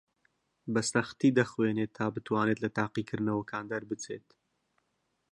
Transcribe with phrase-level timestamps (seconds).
[0.73, 4.27] بەسەختی دەخوێنێت تا بتوانێت لە تاقیکردنەوەکان دەربچێت.